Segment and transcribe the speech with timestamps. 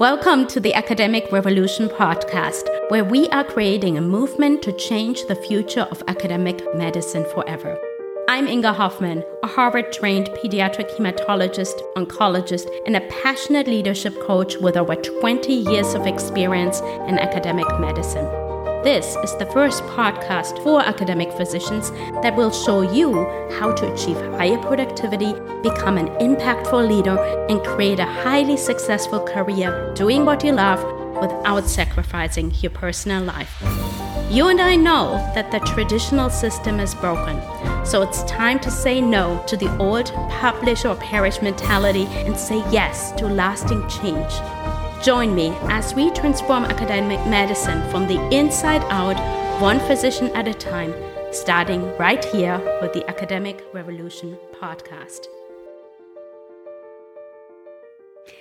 [0.00, 5.36] Welcome to the Academic Revolution podcast, where we are creating a movement to change the
[5.36, 7.78] future of academic medicine forever.
[8.28, 14.76] I'm Inga Hofmann, a Harvard trained pediatric hematologist, oncologist, and a passionate leadership coach with
[14.76, 18.43] over 20 years of experience in academic medicine.
[18.84, 21.90] This is the first podcast for academic physicians
[22.20, 23.24] that will show you
[23.58, 25.32] how to achieve higher productivity,
[25.62, 27.18] become an impactful leader,
[27.48, 30.84] and create a highly successful career doing what you love
[31.18, 33.56] without sacrificing your personal life.
[34.30, 37.40] You and I know that the traditional system is broken,
[37.86, 42.58] so it's time to say no to the old publish or perish mentality and say
[42.70, 44.32] yes to lasting change.
[45.04, 49.20] Join me as we transform academic medicine from the inside out,
[49.60, 50.94] one physician at a time,
[51.30, 55.26] starting right here with the Academic Revolution podcast.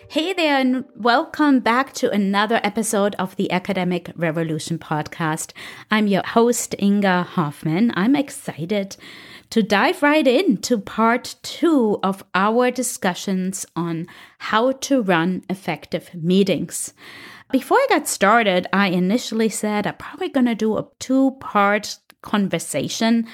[0.08, 5.52] Hey there, and welcome back to another episode of the Academic Revolution podcast.
[5.92, 7.92] I'm your host, Inga Hofmann.
[7.94, 8.96] I'm excited
[9.54, 14.08] to dive right into part two of our discussions on
[14.40, 16.92] how to run effective meetings.
[17.52, 22.00] Before I got started, I initially said I'm probably going to do a two part
[22.24, 23.28] conversation.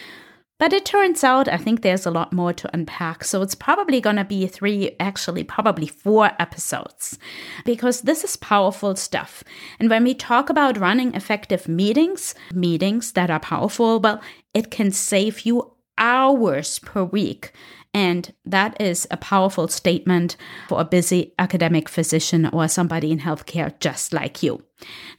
[0.57, 3.23] But it turns out I think there's a lot more to unpack.
[3.23, 7.17] So it's probably going to be three, actually, probably four episodes
[7.63, 9.41] because this is powerful stuff.
[9.79, 14.21] And when we talk about running effective meetings, meetings that are powerful, well,
[14.53, 17.51] it can save you hours per week.
[17.93, 20.35] And that is a powerful statement
[20.67, 24.63] for a busy academic physician or somebody in healthcare just like you.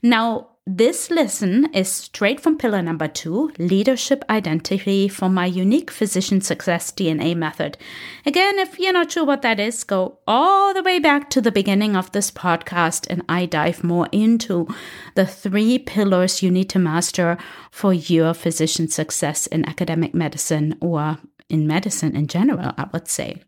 [0.01, 6.39] Now, this lesson is straight from pillar number two leadership identity from my unique physician
[6.39, 7.79] success DNA method.
[8.27, 11.51] Again, if you're not sure what that is, go all the way back to the
[11.51, 14.67] beginning of this podcast and I dive more into
[15.15, 17.39] the three pillars you need to master
[17.71, 21.17] for your physician success in academic medicine or
[21.49, 23.41] in medicine in general, I would say.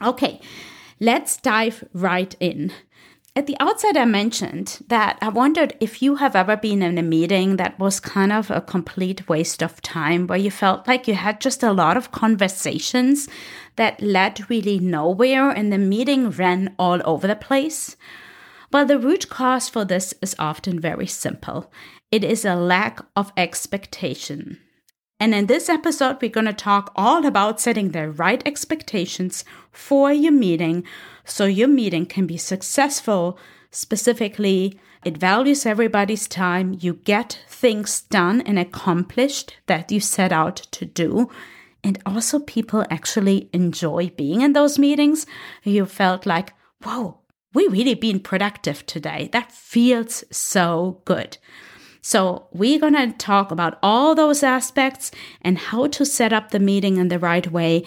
[0.00, 0.40] Okay,
[1.00, 2.72] let's dive right in.
[3.36, 7.02] At the outset, I mentioned that I wondered if you have ever been in a
[7.02, 11.14] meeting that was kind of a complete waste of time, where you felt like you
[11.14, 13.28] had just a lot of conversations
[13.76, 17.96] that led really nowhere and the meeting ran all over the place.
[18.72, 21.72] Well, the root cause for this is often very simple
[22.10, 24.58] it is a lack of expectation.
[25.20, 30.10] And in this episode, we're going to talk all about setting the right expectations for
[30.10, 30.82] your meeting
[31.26, 33.38] so your meeting can be successful.
[33.70, 36.74] Specifically, it values everybody's time.
[36.80, 41.30] You get things done and accomplished that you set out to do.
[41.84, 45.26] And also, people actually enjoy being in those meetings.
[45.64, 47.20] You felt like, whoa,
[47.52, 49.28] we really been productive today.
[49.32, 51.36] That feels so good.
[52.02, 55.10] So, we're going to talk about all those aspects
[55.42, 57.84] and how to set up the meeting in the right way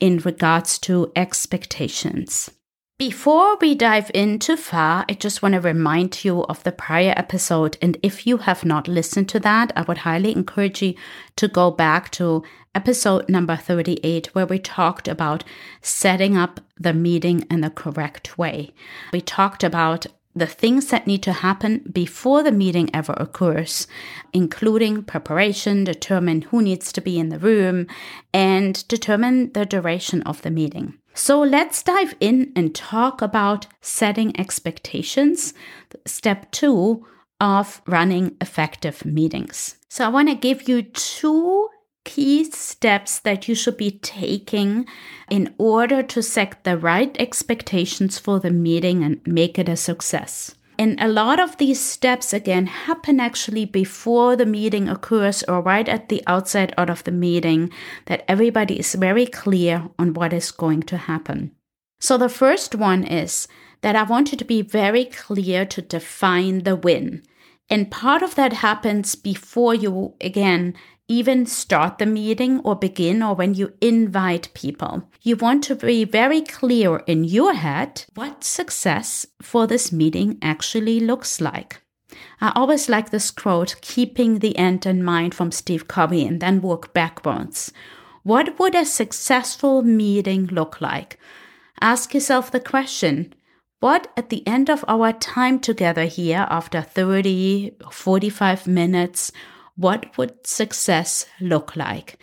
[0.00, 2.50] in regards to expectations.
[2.98, 7.12] Before we dive in too far, I just want to remind you of the prior
[7.14, 7.76] episode.
[7.82, 10.94] And if you have not listened to that, I would highly encourage you
[11.36, 12.42] to go back to
[12.74, 15.44] episode number 38, where we talked about
[15.82, 18.72] setting up the meeting in the correct way.
[19.12, 20.06] We talked about
[20.36, 23.88] the things that need to happen before the meeting ever occurs,
[24.32, 27.86] including preparation, determine who needs to be in the room,
[28.34, 30.98] and determine the duration of the meeting.
[31.14, 35.54] So let's dive in and talk about setting expectations.
[36.04, 37.06] Step two
[37.40, 39.76] of running effective meetings.
[39.88, 41.70] So I want to give you two
[42.06, 44.86] key steps that you should be taking
[45.28, 50.54] in order to set the right expectations for the meeting and make it a success.
[50.78, 55.88] And a lot of these steps again happen actually before the meeting occurs or right
[55.88, 57.70] at the outset out of the meeting
[58.06, 61.52] that everybody is very clear on what is going to happen.
[62.00, 63.48] So the first one is
[63.80, 67.22] that I want you to be very clear to define the win.
[67.68, 70.74] And part of that happens before you, again,
[71.08, 75.08] even start the meeting or begin or when you invite people.
[75.22, 81.00] You want to be very clear in your head what success for this meeting actually
[81.00, 81.82] looks like.
[82.40, 86.60] I always like this quote, keeping the end in mind from Steve Covey and then
[86.60, 87.72] work backwards.
[88.22, 91.18] What would a successful meeting look like?
[91.80, 93.34] Ask yourself the question,
[93.80, 99.30] what at the end of our time together here after 30 45 minutes
[99.76, 102.18] what would success look like?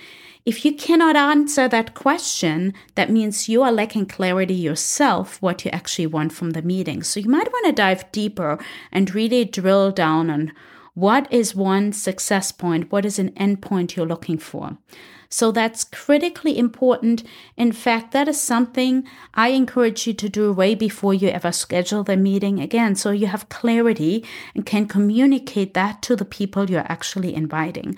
[0.46, 5.72] If you cannot answer that question, that means you are lacking clarity yourself what you
[5.72, 7.02] actually want from the meeting.
[7.02, 8.60] So you might want to dive deeper
[8.92, 10.52] and really drill down on
[10.96, 14.78] what is one success point, what is an endpoint you're looking for.
[15.34, 17.24] So that's critically important.
[17.58, 19.04] In fact, that is something
[19.34, 22.94] I encourage you to do way before you ever schedule the meeting again.
[22.94, 27.98] So you have clarity and can communicate that to the people you're actually inviting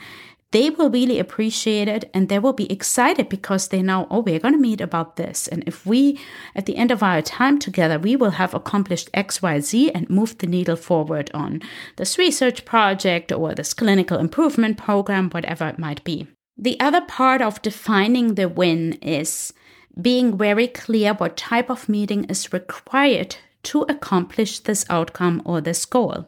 [0.52, 4.40] they will really appreciate it and they will be excited because they know, oh, we're
[4.40, 5.50] going to meet about this.
[5.50, 6.18] And if we,
[6.56, 10.10] at the end of our time together, we will have accomplished X, Y, Z and
[10.10, 11.62] moved the needle forward on
[11.98, 16.30] this research project or this clinical improvement program, whatever it might be.
[16.58, 19.54] The other part of defining the win is
[20.00, 25.86] being very clear what type of meeting is required to accomplish this outcome or this
[25.86, 26.28] goal.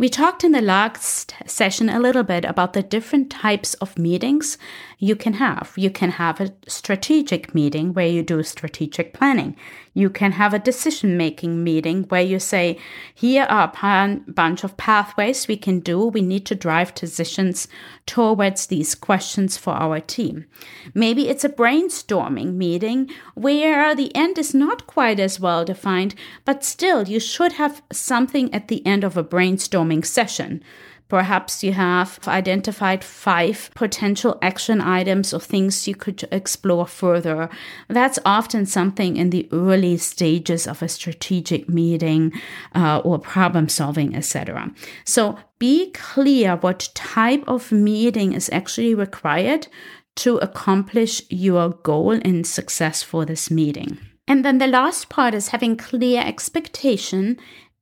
[0.00, 4.56] We talked in the last session a little bit about the different types of meetings
[5.00, 5.72] you can have.
[5.74, 9.56] You can have a strategic meeting where you do strategic planning.
[9.94, 12.78] You can have a decision making meeting where you say,
[13.12, 16.06] here are a bunch of pathways we can do.
[16.06, 17.66] We need to drive decisions
[18.06, 20.46] towards these questions for our team.
[20.94, 26.14] Maybe it's a brainstorming meeting where the end is not quite as well defined,
[26.44, 30.62] but still you should have something at the end of a brainstorming session.
[31.08, 37.48] Perhaps you have identified five potential action items or things you could explore further.
[37.88, 42.32] That's often something in the early stages of a strategic meeting
[42.74, 44.70] uh, or problem solving, etc.
[45.04, 49.68] So be clear what type of meeting is actually required
[50.16, 53.98] to accomplish your goal and success for this meeting.
[54.26, 57.38] And then the last part is having clear expectation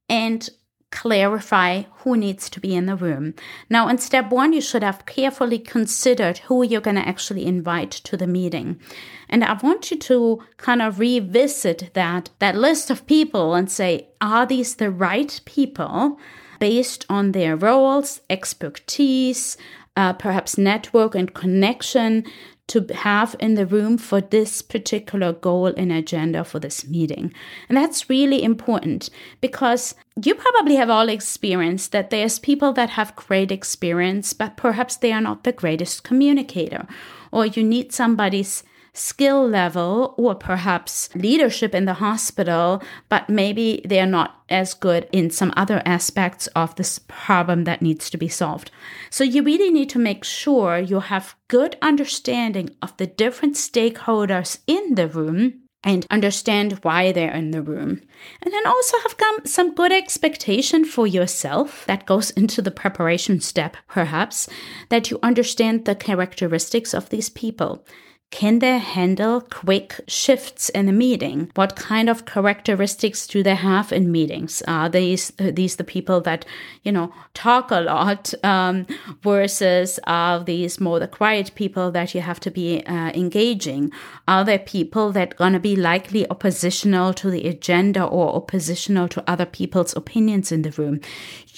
[0.09, 0.49] and
[0.97, 3.35] clarify who needs to be in the room.
[3.69, 7.91] Now, in step one, you should have carefully considered who you're going to actually invite
[7.91, 8.81] to the meeting.
[9.29, 14.09] And I want you to kind of revisit that, that list of people and say,
[14.21, 16.19] are these the right people
[16.59, 19.59] based on their roles, expertise,
[19.97, 22.25] uh, perhaps network and connection
[22.69, 27.33] to have in the room for this particular goal and agenda for this meeting.
[27.69, 29.09] And that's really important
[29.41, 34.97] because you probably have all experienced that there's people that have great experience, but perhaps
[34.97, 36.87] they are not the greatest communicator,
[37.31, 38.65] or you need somebody's
[38.97, 45.31] skill level or perhaps leadership in the hospital, but maybe they're not as good in
[45.31, 48.71] some other aspects of this problem that needs to be solved.
[49.11, 54.59] So you really need to make sure you have good understanding of the different stakeholders
[54.67, 58.03] in the room and understand why they're in the room.
[58.43, 59.15] And then also have
[59.45, 64.49] some good expectation for yourself that goes into the preparation step, perhaps,
[64.89, 67.87] that you understand the characteristics of these people.
[68.33, 71.51] Can they handle quick shifts in a meeting?
[71.55, 74.63] What kind of characteristics do they have in meetings?
[74.67, 76.45] Are these these the people that
[76.83, 78.87] you know talk a lot um,
[79.23, 83.93] versus are these more the quiet people that you have to be uh, engaging?
[84.27, 89.47] Are there people that gonna be likely oppositional to the agenda or oppositional to other
[89.47, 91.01] people's opinions in the room?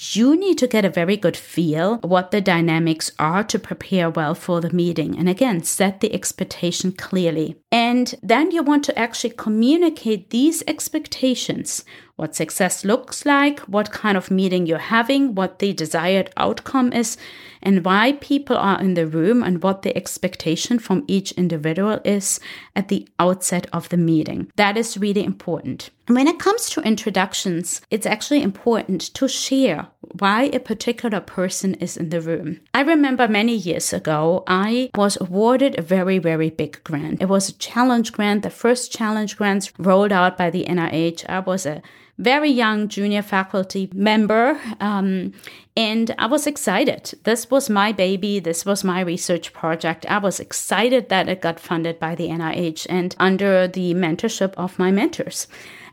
[0.01, 4.33] You need to get a very good feel what the dynamics are to prepare well
[4.33, 7.57] for the meeting, and again set the expectation clearly.
[7.71, 11.83] And then you want to actually communicate these expectations
[12.19, 17.15] what success looks like, what kind of meeting you're having, what the desired outcome is,
[17.63, 22.41] and why people are in the room and what the expectation from each individual is
[22.75, 24.51] at the outset of the meeting.
[24.57, 25.91] That is really important.
[26.07, 31.95] When it comes to introductions, it's actually important to share why a particular person is
[31.95, 32.59] in the room.
[32.73, 37.21] I remember many years ago, I was awarded a very, very big grant.
[37.21, 41.25] It was challenge grant, the first challenge grants rolled out by the NIH.
[41.29, 41.81] I was a
[42.19, 44.59] very young junior faculty member.
[44.81, 45.33] Um,
[45.75, 47.13] and I was excited.
[47.23, 48.39] This was my baby.
[48.39, 50.05] This was my research project.
[50.07, 54.77] I was excited that it got funded by the NIH and under the mentorship of
[54.77, 55.47] my mentors.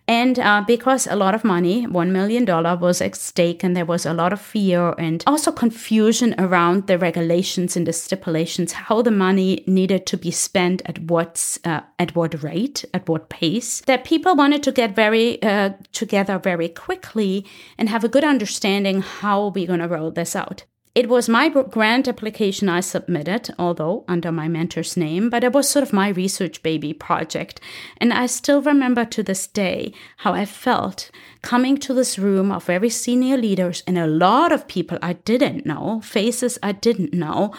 [0.09, 2.45] And uh, because a lot of money, $1 million,
[2.79, 6.97] was at stake, and there was a lot of fear and also confusion around the
[6.97, 12.15] regulations and the stipulations, how the money needed to be spent at what, uh, at
[12.15, 17.45] what rate, at what pace, that people wanted to get very uh, together very quickly
[17.77, 20.65] and have a good understanding how we're going to roll this out.
[20.97, 25.69] It was my grant application I submitted, although under my mentor's name, but it was
[25.69, 27.61] sort of my research baby project.
[27.99, 31.11] And I still remember to this day how I felt
[31.43, 35.67] coming to this room of very senior leaders and a lot of people I didn't
[35.67, 37.53] know, faces I didn't know,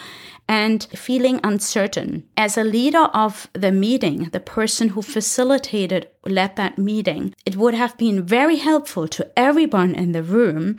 [0.48, 2.24] and feeling uncertain.
[2.36, 7.74] As a leader of the meeting, the person who facilitated, led that meeting, it would
[7.74, 10.76] have been very helpful to everyone in the room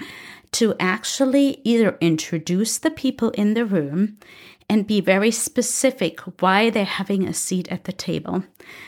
[0.52, 4.18] to actually either introduce the people in the room
[4.70, 8.44] and be very specific why they're having a seat at the table.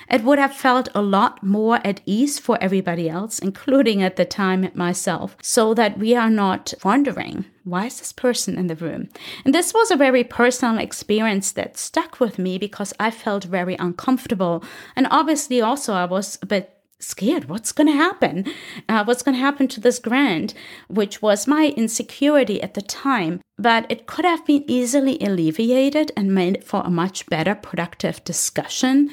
[0.09, 4.25] It would have felt a lot more at ease for everybody else, including at the
[4.25, 9.09] time myself, so that we are not wondering, why is this person in the room?
[9.43, 13.75] And this was a very personal experience that stuck with me because I felt very
[13.79, 14.63] uncomfortable.
[14.95, 17.49] And obviously, also, I was a bit scared.
[17.49, 18.45] What's going to happen?
[18.87, 20.53] Uh, what's going to happen to this grant
[20.87, 26.33] which was my insecurity at the time but it could have been easily alleviated and
[26.33, 29.09] made for a much better productive discussion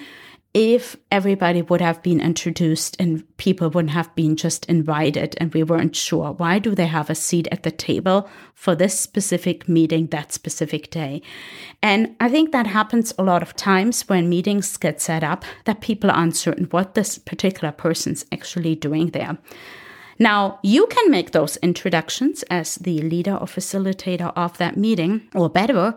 [0.59, 5.63] if everybody would have been introduced and people wouldn't have been just invited and we
[5.63, 10.09] weren't sure why do they have a seat at the table for this specific meeting
[10.09, 11.23] that specific day?
[11.81, 15.81] And i think that happens a lot of times when meetings get set up that
[15.81, 19.39] people are uncertain what this particular person's actually doing there.
[20.19, 25.49] Now, you can make those introductions as the leader or facilitator of that meeting, or
[25.49, 25.95] better,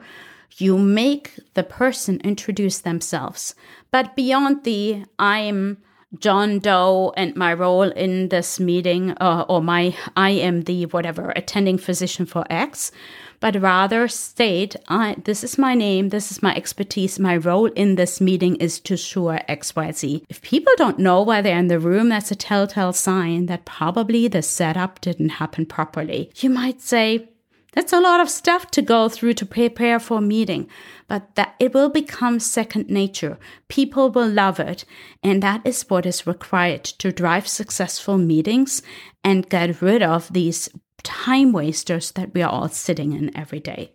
[0.59, 3.55] you make the person introduce themselves.
[3.91, 5.77] But beyond the I'm
[6.19, 11.31] John Doe and my role in this meeting, uh, or my I am the whatever
[11.35, 12.91] attending physician for X,
[13.39, 17.95] but rather state I this is my name, this is my expertise, my role in
[17.95, 20.23] this meeting is to sure XYZ.
[20.27, 24.27] If people don't know why they're in the room, that's a telltale sign that probably
[24.27, 26.29] the setup didn't happen properly.
[26.35, 27.29] You might say,
[27.71, 30.67] that's a lot of stuff to go through to prepare for a meeting,
[31.07, 33.37] but that it will become second nature.
[33.69, 34.83] People will love it.
[35.23, 38.81] And that is what is required to drive successful meetings
[39.23, 40.69] and get rid of these
[41.03, 43.93] time wasters that we are all sitting in every day.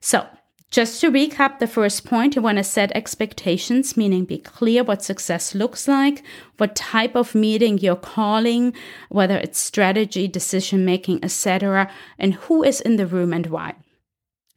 [0.00, 0.26] So
[0.72, 5.04] just to recap the first point, you want to set expectations, meaning be clear what
[5.04, 6.22] success looks like,
[6.56, 8.72] what type of meeting you're calling,
[9.10, 13.74] whether it's strategy, decision making, etc., and who is in the room and why.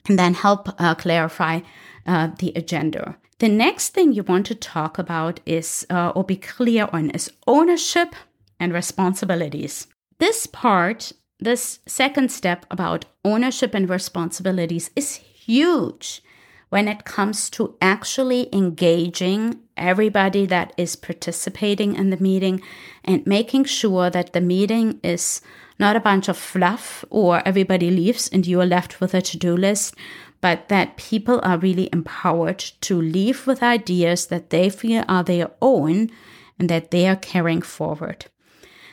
[0.08, 1.60] And then help uh, clarify
[2.08, 3.18] uh, the agenda.
[3.40, 7.30] The next thing you want to talk about is, uh, or be clear on, is
[7.46, 8.16] ownership
[8.58, 9.88] and responsibilities.
[10.20, 16.22] This part, this second step about ownership and responsibilities is huge
[16.70, 22.62] when it comes to actually engaging everybody that is participating in the meeting
[23.04, 25.42] and making sure that the meeting is
[25.78, 29.38] not a bunch of fluff or everybody leaves and you are left with a to
[29.38, 29.96] do list,
[30.42, 35.52] but that people are really empowered to leave with ideas that they feel are their
[35.62, 36.10] own
[36.58, 38.25] and that they are carrying forward.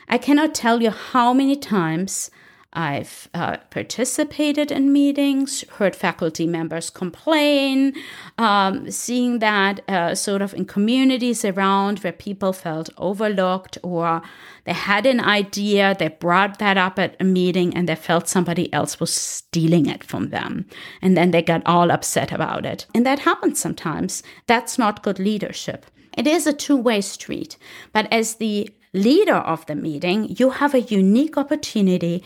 [0.09, 2.31] I cannot tell you how many times
[2.75, 7.95] I've uh, participated in meetings, heard faculty members complain,
[8.39, 14.23] um, seeing that uh, sort of in communities around where people felt overlooked or
[14.65, 18.73] they had an idea, they brought that up at a meeting and they felt somebody
[18.73, 20.65] else was stealing it from them.
[21.03, 22.87] And then they got all upset about it.
[22.95, 24.23] And that happens sometimes.
[24.47, 25.85] That's not good leadership.
[26.17, 27.59] It is a two way street.
[27.93, 32.23] But as the leader of the meeting, you have a unique opportunity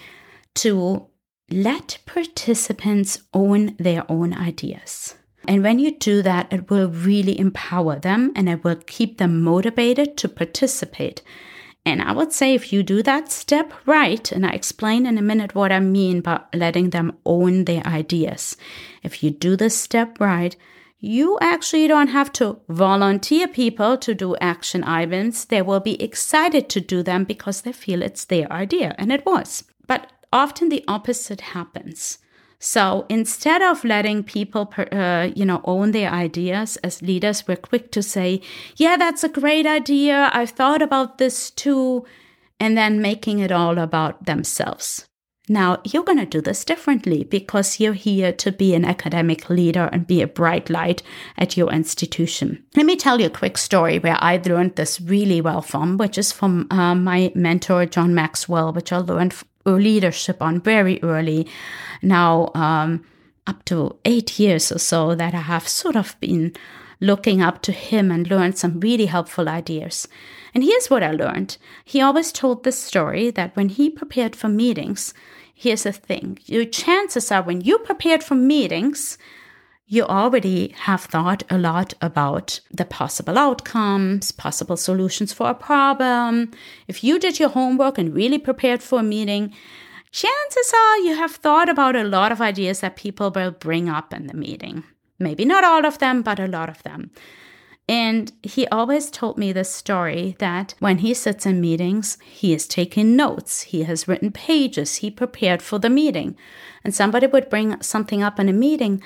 [0.57, 1.07] to
[1.51, 5.15] let participants own their own ideas.
[5.49, 9.43] And when you do that, it will really empower them and it will keep them
[9.43, 11.23] motivated to participate.
[11.85, 15.23] And I would say if you do that step right, and I explain in a
[15.23, 18.57] minute what I mean by letting them own their ideas.
[19.05, 20.57] If you do this step right,
[20.99, 25.45] you actually don't have to volunteer people to do action items.
[25.45, 29.25] They will be excited to do them because they feel it's their idea, and it
[29.25, 29.63] was.
[29.87, 32.19] But often the opposite happens.
[32.59, 37.91] So instead of letting people, uh, you know, own their ideas as leaders, we're quick
[37.93, 38.41] to say,
[38.77, 40.31] "Yeah, that's a great idea.
[40.33, 42.07] I've thought about this too,"
[42.59, 45.07] and then making it all about themselves.
[45.49, 49.89] Now, you're going to do this differently because you're here to be an academic leader
[49.93, 51.03] and be a bright light
[51.39, 52.65] at your institution.
[52.75, 56.19] Let me tell you a quick story where I learned this really well from, which
[56.19, 59.35] is from uh, my mentor, John Maxwell, which I learned
[59.73, 61.47] leadership on very early.
[62.03, 63.05] Now, um,
[63.47, 66.55] up to eight years or so that I have sort of been
[67.01, 70.09] looking up to him and learned some really helpful ideas.
[70.55, 71.59] And here's what I learned.
[71.85, 75.13] He always told this story that when he prepared for meetings,
[75.55, 79.19] here's the thing your chances are when you prepared for meetings,
[79.87, 86.51] you already have thought a lot about the possible outcomes, possible solutions for a problem.
[86.89, 89.55] If you did your homework and really prepared for a meeting,
[90.11, 94.13] chances are you have thought about a lot of ideas that people will bring up
[94.13, 94.83] in the meeting.
[95.21, 97.13] Maybe not all of them, but a lot of them.
[97.89, 102.67] And he always told me this story that when he sits in meetings, he is
[102.67, 106.37] taking notes, he has written pages, he prepared for the meeting.
[106.83, 109.01] And somebody would bring something up in a meeting,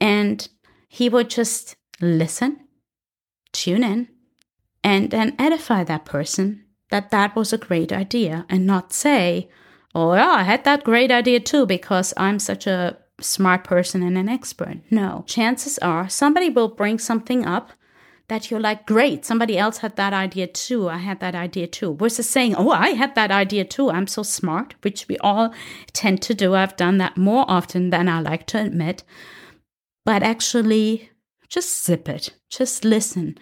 [0.00, 0.48] and
[0.88, 2.60] he would just listen,
[3.52, 4.08] tune in,
[4.82, 9.48] and then edify that person that that was a great idea and not say,
[9.94, 14.16] oh, yeah, I had that great idea too because I'm such a smart person and
[14.16, 14.78] an expert.
[14.90, 17.72] No, chances are somebody will bring something up
[18.28, 20.88] that you're like, great, somebody else had that idea too.
[20.88, 21.96] I had that idea too.
[21.96, 23.90] Versus saying, oh, I had that idea too.
[23.90, 25.52] I'm so smart, which we all
[25.92, 26.54] tend to do.
[26.54, 29.02] I've done that more often than I like to admit
[30.10, 31.08] but actually
[31.48, 33.38] just zip it, just listen,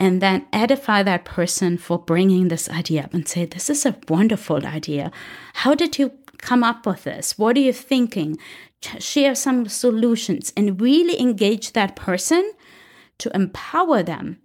[0.00, 3.96] and then edify that person for bringing this idea up and say, This is a
[4.08, 5.12] wonderful idea.
[5.54, 7.38] How did you come up with this?
[7.38, 8.36] What are you thinking?
[8.98, 12.50] Share some solutions and really engage that person
[13.18, 14.40] to empower them.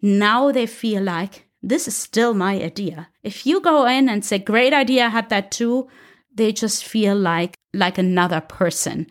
[0.00, 3.08] Now they feel like this is still my idea.
[3.24, 5.88] If you go in and say, Great idea, I had that too,
[6.32, 9.08] they just feel like like another person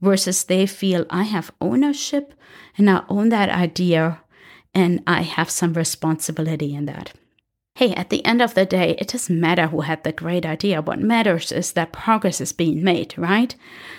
[0.00, 2.34] versus they feel I have ownership
[2.76, 4.22] and I own that idea
[4.74, 7.12] and I have some responsibility in that.
[7.76, 10.82] Hey, at the end of the day, it doesn't matter who had the great idea.
[10.82, 13.54] What matters is that progress is being made, right?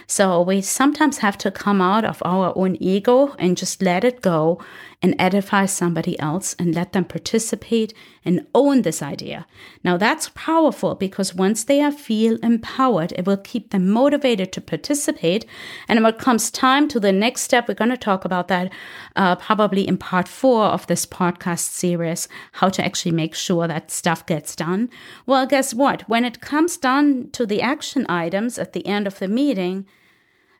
[0.08, 4.22] So we sometimes have to come out of our own ego and just let it
[4.22, 4.60] go
[5.01, 7.93] and edify somebody else and let them participate
[8.24, 9.48] and own this idea.
[9.84, 15.46] Now that's powerful because once they feel empowered, it will keep them motivated to participate.
[15.88, 18.72] And when it comes time to the next step, we're going to talk about that
[19.15, 23.89] uh, probably in part four of this podcast series, how to actually make sure that
[23.89, 24.89] stuff gets done.
[25.25, 26.08] Well, guess what?
[26.08, 29.88] When it comes down to the action items at the end of the meeting,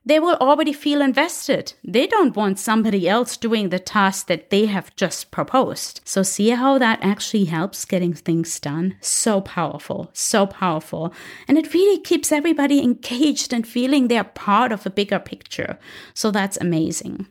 [0.06, 1.74] they will already feel invested.
[1.84, 6.02] They don't want somebody else doing the task that they have just proposed.
[6.06, 8.96] So, see how that actually helps getting things done?
[9.00, 11.14] So powerful, so powerful.
[11.48, 15.78] And it really keeps everybody engaged and feeling they're part of a bigger picture.
[16.14, 17.28] So, that's amazing.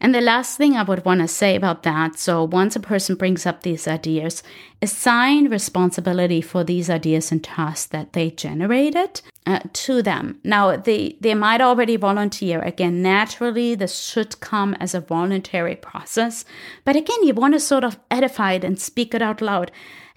[0.00, 3.16] And the last thing I would want to say about that so, once a person
[3.16, 4.42] brings up these ideas,
[4.80, 10.38] assign responsibility for these ideas and tasks that they generated uh, to them.
[10.44, 12.60] Now, they, they might already volunteer.
[12.60, 16.44] Again, naturally, this should come as a voluntary process.
[16.84, 19.72] But again, you want to sort of edify it and speak it out loud.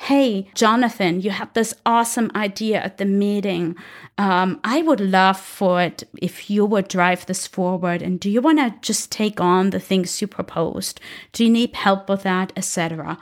[0.05, 3.75] Hey, Jonathan, you have this awesome idea at the meeting.
[4.17, 8.01] Um, I would love for it if you would drive this forward.
[8.01, 10.99] And do you want to just take on the things you proposed?
[11.33, 13.19] Do you need help with that, etc.?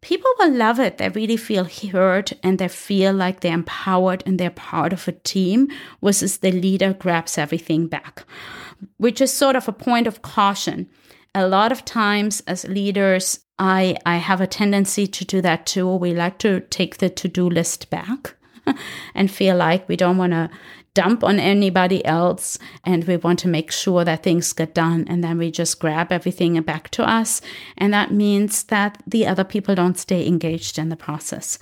[0.00, 0.96] People will love it.
[0.96, 5.12] They really feel heard and they feel like they're empowered and they're part of a
[5.12, 5.68] team
[6.02, 8.24] versus the leader grabs everything back,
[8.96, 10.88] which is sort of a point of caution.
[11.34, 15.88] A lot of times, as leaders, I, I have a tendency to do that too.
[15.96, 18.34] We like to take the to do list back
[19.14, 20.50] and feel like we don't want to
[20.94, 25.22] dump on anybody else and we want to make sure that things get done and
[25.22, 27.42] then we just grab everything back to us
[27.76, 31.58] and that means that the other people don't stay engaged in the process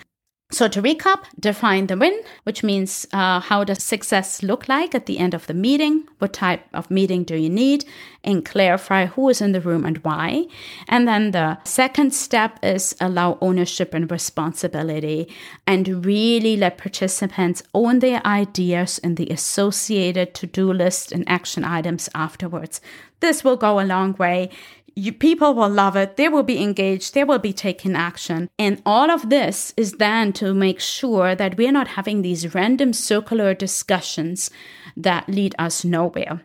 [0.55, 5.07] so, to recap, define the win, which means uh, how does success look like at
[5.07, 6.07] the end of the meeting?
[6.19, 7.85] What type of meeting do you need?
[8.23, 10.47] And clarify who is in the room and why.
[10.89, 15.29] And then the second step is allow ownership and responsibility
[15.67, 21.65] and really let participants own their ideas and the associated to do list and action
[21.65, 22.81] items afterwards.
[23.21, 24.51] This will go a long way
[24.97, 26.17] you, people will love it.
[26.17, 27.15] They will be engaged.
[27.15, 28.49] They will be taking action.
[28.59, 32.93] And all of this is then to make sure that we're not having these random
[32.93, 34.51] circular discussions
[34.97, 36.43] that lead us nowhere.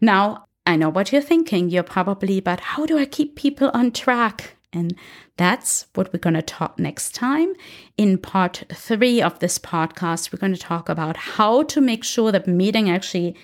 [0.00, 1.70] Now, I know what you're thinking.
[1.70, 4.56] You're probably, but how do I keep people on track?
[4.70, 4.94] And
[5.38, 7.54] that's what we're going to talk next time.
[7.96, 12.30] In part three of this podcast, we're going to talk about how to make sure
[12.32, 13.34] that meeting actually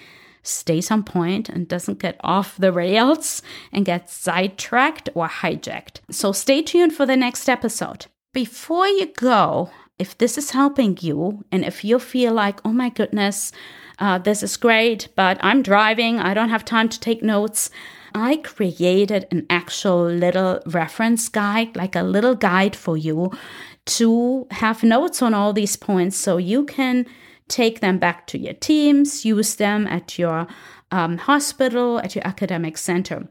[0.46, 6.00] stays on point and doesn't get off the rails and get sidetracked or hijacked.
[6.10, 8.06] So stay tuned for the next episode.
[8.32, 12.88] Before you go, if this is helping you and if you feel like, oh my
[12.88, 13.52] goodness,
[13.98, 17.70] uh, this is great, but I'm driving, I don't have time to take notes.
[18.14, 23.32] I created an actual little reference guide, like a little guide for you
[23.86, 27.06] to have notes on all these points so you can
[27.48, 30.46] take them back to your teams, use them at your
[30.90, 33.28] um, hospital, at your academic center.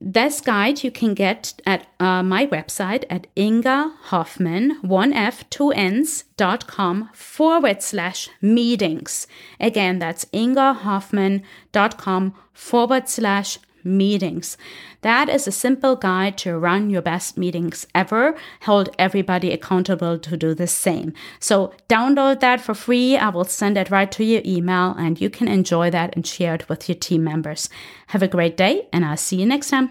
[0.00, 5.70] This guide you can get at uh, my website at Inga Hofmann, one F, two
[5.70, 9.26] N's dot com forward slash meetings.
[9.58, 14.56] Again, that's Inga Hofmann dot com forward slash meetings.
[15.02, 18.34] That is a simple guide to run your best meetings ever.
[18.62, 21.12] Hold everybody accountable to do the same.
[21.38, 23.16] So download that for free.
[23.16, 26.54] I will send it right to your email and you can enjoy that and share
[26.54, 27.68] it with your team members.
[28.08, 29.90] Have a great day and I'll see you next time.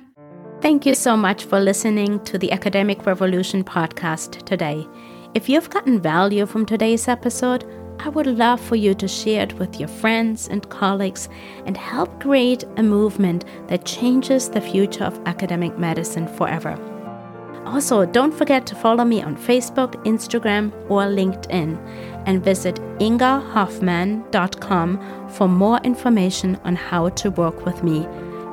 [0.62, 4.88] Thank you so much for listening to the Academic Revolution podcast today.
[5.34, 7.66] If you've gotten value from today's episode,
[8.06, 11.30] I would love for you to share it with your friends and colleagues
[11.66, 16.78] and help create a movement that changes the future of academic medicine forever.
[17.66, 21.78] Also, don't forget to follow me on Facebook, Instagram, or LinkedIn
[22.26, 28.06] and visit ingahofmann.com for more information on how to work with me.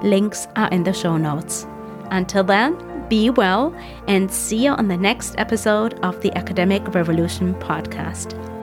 [0.04, 1.66] Links are in the show notes.
[2.12, 2.76] Until then,
[3.08, 3.74] be well
[4.06, 8.59] and see you on the next episode of the Academic Revolution podcast.